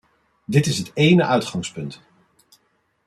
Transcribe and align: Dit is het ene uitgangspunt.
Dit 0.45 0.65
is 0.65 0.77
het 0.77 0.91
ene 0.93 1.23
uitgangspunt. 1.25 2.01